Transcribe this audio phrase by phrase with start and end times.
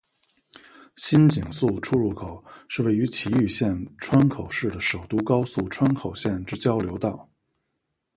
[0.95, 7.29] 新井宿出入口是位于崎玉县川口市的首都高速川口线之交流道。